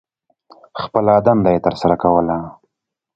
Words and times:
خپله 0.81 1.13
دنده 1.25 1.49
یې 1.53 1.59
تر 1.65 1.73
سرہ 1.79 1.97
کوله. 2.01 2.37